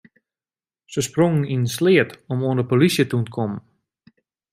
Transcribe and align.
Se 0.91 1.01
sprongen 1.09 1.47
yn 1.53 1.63
in 1.65 1.73
sleat 1.75 2.11
om 2.31 2.39
oan 2.47 2.59
de 2.59 2.65
polysje 2.69 3.03
te 3.07 3.15
ûntkommen. 3.19 3.61